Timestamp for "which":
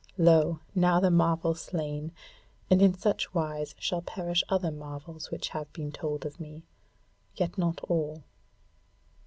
5.29-5.49